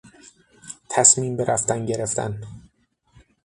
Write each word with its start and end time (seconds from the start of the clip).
تصمیم 0.89 1.37
به 1.37 1.45
رفتن 1.45 1.85
گرفتن 1.85 2.39